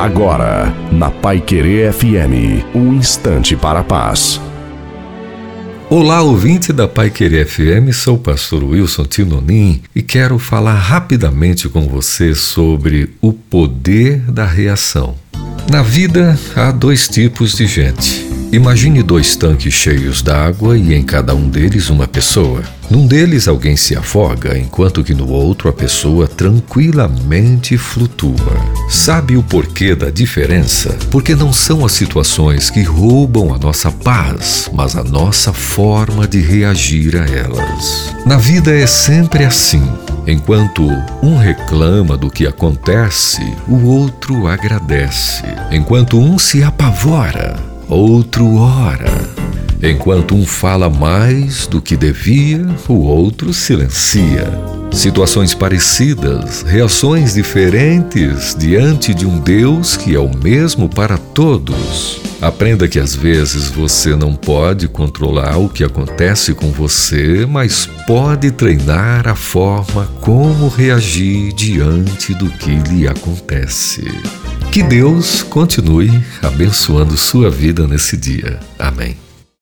Agora, 0.00 0.74
na 0.90 1.10
Pai 1.10 1.42
Querer 1.42 1.92
FM, 1.92 2.64
um 2.74 2.94
instante 2.94 3.54
para 3.54 3.80
a 3.80 3.84
paz. 3.84 4.40
Olá, 5.90 6.22
ouvinte 6.22 6.72
da 6.72 6.88
Pai 6.88 7.10
Querer 7.10 7.46
FM, 7.46 7.92
sou 7.92 8.16
o 8.16 8.18
pastor 8.18 8.64
Wilson 8.64 9.04
Tinonim 9.04 9.82
e 9.94 10.00
quero 10.00 10.38
falar 10.38 10.72
rapidamente 10.72 11.68
com 11.68 11.86
você 11.86 12.34
sobre 12.34 13.10
o 13.20 13.34
poder 13.34 14.20
da 14.20 14.46
reação. 14.46 15.16
Na 15.70 15.82
vida 15.82 16.34
há 16.56 16.70
dois 16.70 17.06
tipos 17.06 17.52
de 17.52 17.66
gente 17.66 18.39
Imagine 18.52 19.00
dois 19.00 19.36
tanques 19.36 19.72
cheios 19.72 20.22
d'água 20.22 20.76
e 20.76 20.92
em 20.92 21.04
cada 21.04 21.32
um 21.36 21.48
deles 21.48 21.88
uma 21.88 22.08
pessoa. 22.08 22.64
Num 22.90 23.06
deles 23.06 23.46
alguém 23.46 23.76
se 23.76 23.94
afoga, 23.94 24.58
enquanto 24.58 25.04
que 25.04 25.14
no 25.14 25.30
outro 25.30 25.68
a 25.68 25.72
pessoa 25.72 26.26
tranquilamente 26.26 27.78
flutua. 27.78 28.34
Sabe 28.88 29.36
o 29.36 29.42
porquê 29.44 29.94
da 29.94 30.10
diferença? 30.10 30.98
Porque 31.12 31.36
não 31.36 31.52
são 31.52 31.86
as 31.86 31.92
situações 31.92 32.70
que 32.70 32.82
roubam 32.82 33.54
a 33.54 33.58
nossa 33.58 33.92
paz, 33.92 34.68
mas 34.72 34.96
a 34.96 35.04
nossa 35.04 35.52
forma 35.52 36.26
de 36.26 36.40
reagir 36.40 37.16
a 37.16 37.26
elas. 37.26 38.12
Na 38.26 38.36
vida 38.36 38.74
é 38.74 38.86
sempre 38.86 39.44
assim. 39.44 39.88
Enquanto 40.26 40.88
um 41.22 41.38
reclama 41.38 42.16
do 42.16 42.28
que 42.28 42.48
acontece, 42.48 43.42
o 43.68 43.86
outro 43.86 44.48
agradece. 44.48 45.44
Enquanto 45.70 46.18
um 46.18 46.36
se 46.36 46.64
apavora, 46.64 47.69
outro 47.90 48.56
ora. 48.56 49.10
Enquanto 49.82 50.34
um 50.34 50.46
fala 50.46 50.88
mais 50.88 51.66
do 51.66 51.80
que 51.80 51.96
devia, 51.96 52.64
o 52.88 52.94
outro 52.94 53.52
silencia. 53.52 54.46
Situações 54.92 55.54
parecidas, 55.54 56.62
reações 56.62 57.34
diferentes 57.34 58.54
diante 58.58 59.14
de 59.14 59.24
um 59.24 59.38
Deus 59.38 59.96
que 59.96 60.14
é 60.14 60.18
o 60.18 60.30
mesmo 60.36 60.88
para 60.88 61.16
todos. 61.16 62.20
Aprenda 62.40 62.88
que 62.88 62.98
às 62.98 63.14
vezes 63.14 63.68
você 63.68 64.14
não 64.14 64.34
pode 64.34 64.88
controlar 64.88 65.58
o 65.58 65.68
que 65.68 65.84
acontece 65.84 66.54
com 66.54 66.70
você, 66.70 67.46
mas 67.46 67.86
pode 68.06 68.50
treinar 68.50 69.28
a 69.28 69.34
forma 69.34 70.06
como 70.20 70.68
reagir 70.68 71.52
diante 71.52 72.34
do 72.34 72.48
que 72.50 72.70
lhe 72.70 73.06
acontece. 73.06 74.04
Que 74.72 74.84
Deus 74.84 75.42
continue 75.42 76.10
abençoando 76.40 77.16
sua 77.16 77.50
vida 77.50 77.88
nesse 77.88 78.16
dia. 78.16 78.60
Amém. 78.78 79.16